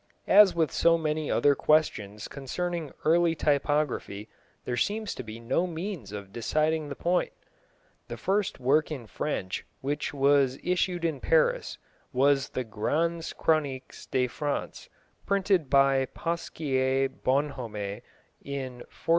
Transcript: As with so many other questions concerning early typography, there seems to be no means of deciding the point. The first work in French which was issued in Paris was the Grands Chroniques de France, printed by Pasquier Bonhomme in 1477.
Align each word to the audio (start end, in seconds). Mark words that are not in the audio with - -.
As 0.27 0.55
with 0.55 0.71
so 0.71 0.97
many 0.97 1.29
other 1.29 1.53
questions 1.53 2.27
concerning 2.27 2.91
early 3.05 3.35
typography, 3.35 4.29
there 4.65 4.75
seems 4.75 5.13
to 5.13 5.21
be 5.21 5.39
no 5.39 5.67
means 5.67 6.11
of 6.11 6.33
deciding 6.33 6.89
the 6.89 6.95
point. 6.95 7.31
The 8.07 8.17
first 8.17 8.59
work 8.59 8.89
in 8.91 9.05
French 9.05 9.63
which 9.81 10.11
was 10.11 10.57
issued 10.63 11.05
in 11.05 11.19
Paris 11.19 11.77
was 12.13 12.49
the 12.49 12.63
Grands 12.63 13.31
Chroniques 13.31 14.07
de 14.07 14.25
France, 14.25 14.89
printed 15.27 15.69
by 15.69 16.07
Pasquier 16.07 17.07
Bonhomme 17.07 17.75
in 18.41 18.77
1477. 18.81 18.89